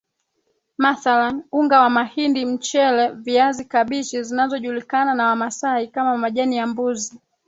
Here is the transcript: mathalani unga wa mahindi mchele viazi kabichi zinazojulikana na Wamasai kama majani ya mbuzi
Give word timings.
mathalani 0.77 1.43
unga 1.51 1.79
wa 1.81 1.89
mahindi 1.89 2.45
mchele 2.45 3.11
viazi 3.11 3.65
kabichi 3.65 4.23
zinazojulikana 4.23 5.13
na 5.15 5.27
Wamasai 5.27 5.87
kama 5.87 6.17
majani 6.17 6.57
ya 6.57 6.67
mbuzi 6.67 7.19